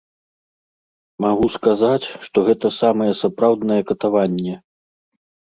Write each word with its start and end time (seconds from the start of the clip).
Магу 1.25 1.47
сказаць, 1.55 2.05
што 2.29 2.37
гэта 2.49 2.67
самае 2.79 3.11
сапраўднае 3.21 3.79
катаванне. 3.93 4.59